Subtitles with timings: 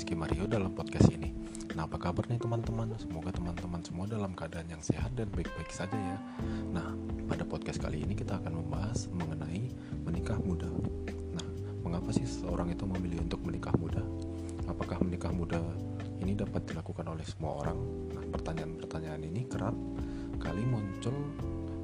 [0.00, 1.28] Rizky Mario dalam podcast ini.
[1.76, 2.88] Nah, apa kabar nih teman-teman?
[2.96, 6.16] Semoga teman-teman semua dalam keadaan yang sehat dan baik-baik saja ya.
[6.72, 6.96] Nah,
[7.28, 9.68] pada podcast kali ini kita akan membahas mengenai
[10.08, 10.72] menikah muda.
[11.36, 11.46] Nah,
[11.84, 14.00] mengapa sih seorang itu memilih untuk menikah muda?
[14.72, 15.60] Apakah menikah muda
[16.24, 17.76] ini dapat dilakukan oleh semua orang?
[18.16, 19.76] Nah, pertanyaan-pertanyaan ini kerap
[20.40, 21.12] kali muncul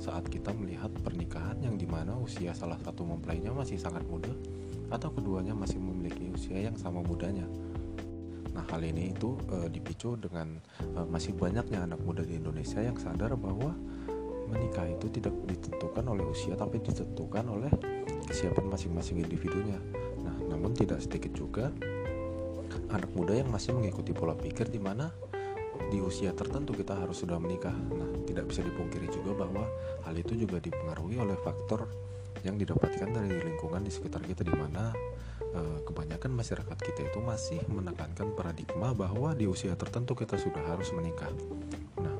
[0.00, 4.32] saat kita melihat pernikahan yang di mana usia salah satu mempelainya masih sangat muda
[4.88, 7.44] atau keduanya masih memiliki usia yang sama mudanya.
[8.56, 12.96] Nah, hal ini itu e, dipicu dengan e, masih banyaknya anak muda di Indonesia yang
[12.96, 13.76] sadar bahwa
[14.48, 17.68] menikah itu tidak ditentukan oleh usia tapi ditentukan oleh
[18.24, 19.76] kesiapan masing-masing individunya.
[20.24, 21.68] Nah, namun tidak sedikit juga
[22.88, 25.12] anak muda yang masih mengikuti pola pikir di mana
[25.92, 27.74] di usia tertentu kita harus sudah menikah.
[27.74, 29.68] Nah, tidak bisa dipungkiri juga bahwa
[30.08, 31.86] hal itu juga dipengaruhi oleh faktor
[32.42, 34.94] yang didapatkan dari lingkungan di sekitar kita di mana
[35.84, 41.30] kebanyakan masyarakat kita itu masih menekankan paradigma bahwa di usia tertentu kita sudah harus menikah.
[42.00, 42.18] Nah,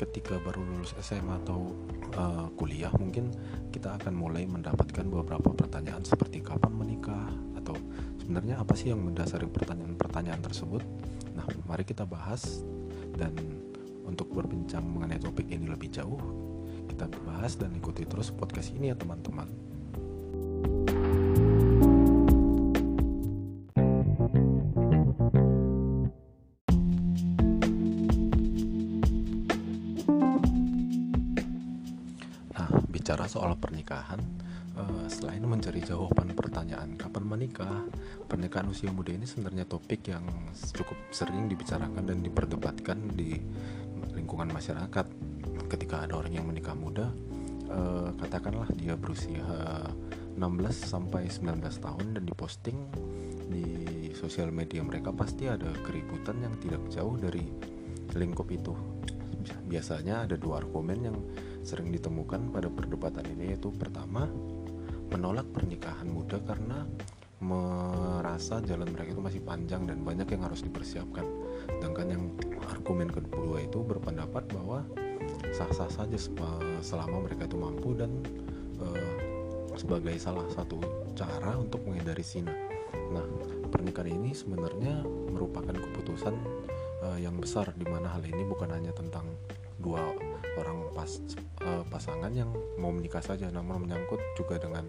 [0.00, 1.76] ketika baru lulus SMA atau
[2.12, 2.24] e,
[2.56, 3.28] kuliah mungkin
[3.68, 7.28] kita akan mulai mendapatkan beberapa pertanyaan seperti kapan menikah
[7.60, 7.76] atau
[8.24, 10.80] sebenarnya apa sih yang mendasari pertanyaan-pertanyaan tersebut.
[11.36, 12.64] Nah, mari kita bahas
[13.16, 13.36] dan
[14.08, 16.18] untuk berbincang mengenai topik ini lebih jauh,
[16.88, 19.46] kita bahas dan ikuti terus podcast ini ya teman-teman.
[20.90, 21.09] Nah,
[33.10, 34.22] bicara soal pernikahan,
[34.78, 37.82] uh, selain mencari jawaban pertanyaan kapan menikah,
[38.30, 40.22] pernikahan usia muda ini sebenarnya topik yang
[40.54, 43.34] cukup sering dibicarakan dan diperdebatkan di
[44.14, 45.10] lingkungan masyarakat.
[45.66, 47.10] Ketika ada orang yang menikah muda
[47.66, 49.42] uh, katakanlah dia berusia
[50.38, 52.78] 16 sampai 19 tahun dan diposting
[53.50, 53.66] di
[54.14, 57.42] sosial media mereka pasti ada keributan yang tidak jauh dari
[58.14, 58.70] lingkup itu.
[59.66, 61.18] Biasanya ada dua argumen yang
[61.62, 64.28] sering ditemukan pada perdebatan ini yaitu pertama
[65.10, 66.86] menolak pernikahan muda karena
[67.40, 71.24] merasa jalan mereka itu masih panjang dan banyak yang harus dipersiapkan
[71.80, 72.22] sedangkan yang
[72.68, 74.84] argumen kedua itu berpendapat bahwa
[75.52, 76.16] sah-sah saja
[76.80, 78.12] selama mereka itu mampu dan
[78.80, 79.14] uh,
[79.76, 80.76] sebagai salah satu
[81.16, 82.52] cara untuk menghindari zina.
[83.10, 83.24] Nah,
[83.72, 86.34] pernikahan ini sebenarnya merupakan keputusan
[87.04, 89.24] uh, yang besar di mana hal ini bukan hanya tentang
[89.80, 90.12] dua
[90.58, 91.10] orang pas
[91.62, 92.50] uh, pasangan yang
[92.80, 94.86] mau menikah saja, namun menyangkut juga dengan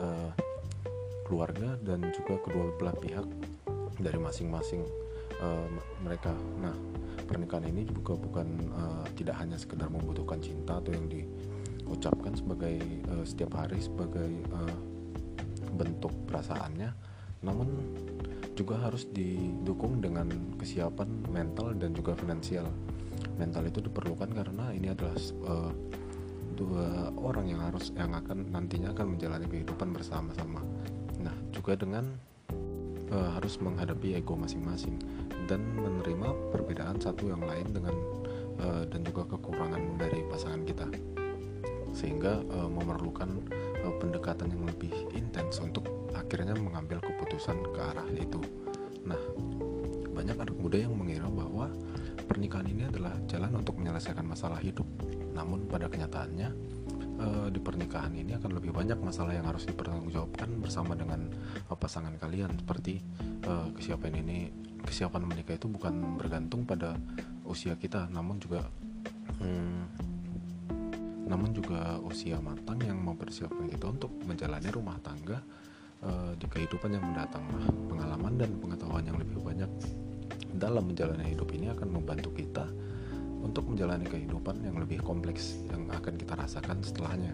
[0.00, 0.30] uh,
[1.26, 3.26] keluarga dan juga kedua belah pihak
[3.98, 4.86] dari masing-masing
[5.42, 5.66] uh,
[6.02, 6.32] mereka.
[6.62, 6.74] Nah,
[7.26, 12.78] pernikahan ini juga bukan uh, tidak hanya sekedar membutuhkan cinta atau yang diucapkan sebagai
[13.10, 14.78] uh, setiap hari sebagai uh,
[15.76, 16.94] bentuk perasaannya,
[17.44, 17.68] namun
[18.56, 22.64] juga harus didukung dengan kesiapan mental dan juga finansial.
[23.36, 25.72] Mental itu diperlukan karena ini adalah uh,
[26.56, 30.64] dua orang yang harus yang akan nantinya akan menjalani kehidupan bersama-sama.
[31.20, 32.16] Nah, juga dengan
[33.12, 34.96] uh, harus menghadapi ego masing-masing
[35.46, 37.94] dan menerima perbedaan satu yang lain dengan
[38.58, 40.88] uh, dan juga kekurangan dari pasangan kita
[41.96, 43.40] sehingga uh, memerlukan
[43.84, 48.40] uh, pendekatan yang lebih intens untuk akhirnya mengambil keputusan ke arah itu.
[49.06, 49.20] Nah,
[50.12, 51.72] banyak anak muda yang mengira bahwa
[52.26, 54.84] pernikahan ini adalah jalan untuk menyelesaikan masalah hidup.
[55.32, 56.48] Namun pada kenyataannya
[57.22, 61.30] uh, di pernikahan ini akan lebih banyak masalah yang harus dipertanggungjawabkan bersama dengan
[61.70, 62.52] uh, pasangan kalian.
[62.58, 63.00] Seperti
[63.46, 64.38] uh, kesiapan ini
[64.84, 66.94] kesiapan menikah itu bukan bergantung pada
[67.42, 68.62] usia kita namun juga
[69.42, 69.82] hmm,
[71.26, 75.42] namun juga usia matang yang mempersiapkan kita untuk menjalani rumah tangga
[76.38, 77.42] di kehidupan yang mendatang.
[77.50, 79.66] Nah, pengalaman dan pengetahuan yang lebih banyak
[80.56, 82.64] dalam menjalani hidup ini akan membantu kita
[83.46, 87.30] untuk menjalani kehidupan yang lebih kompleks yang akan kita rasakan setelahnya.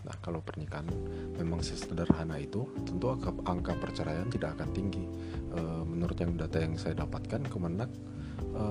[0.00, 0.88] Nah, kalau pernikahan
[1.36, 3.12] memang sesederhana itu, tentu
[3.44, 5.04] angka, perceraian tidak akan tinggi.
[5.52, 7.92] E, menurut yang data yang saya dapatkan Kemenak
[8.40, 8.64] e,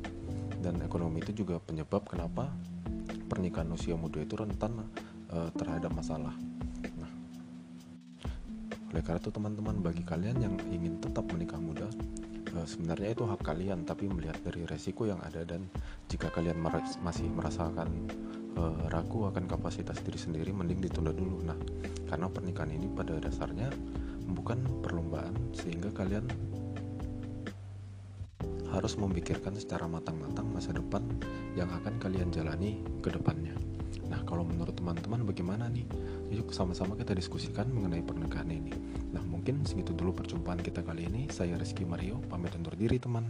[0.61, 2.49] dan ekonomi itu juga penyebab kenapa
[3.27, 4.87] pernikahan usia muda itu rentan
[5.33, 6.33] uh, terhadap masalah.
[8.93, 11.87] Oleh karena itu teman-teman bagi kalian yang ingin tetap menikah muda
[12.55, 15.67] eh, sebenarnya itu hak kalian tapi melihat dari resiko yang ada dan
[16.07, 16.57] jika kalian
[17.03, 17.91] masih merasakan
[18.55, 21.57] uh, ragu akan kapasitas diri sendiri mending ditunda dulu nah
[22.07, 23.69] karena pernikahan ini pada dasarnya
[24.27, 26.25] bukan perlombaan sehingga kalian
[28.71, 31.01] harus memikirkan secara matang-matang masa depan
[31.55, 33.55] yang akan kalian jalani ke depannya.
[34.07, 35.87] Nah, kalau menurut teman-teman bagaimana nih?
[36.31, 38.71] Yuk sama-sama kita diskusikan mengenai pernikahan ini.
[39.15, 41.31] Nah mungkin segitu dulu perjumpaan kita kali ini.
[41.31, 43.23] Saya Rizky Mario, pamit undur diri teman.